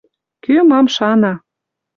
Кӱ 0.43 0.53
мам 0.69 0.85
шана— 0.95 1.33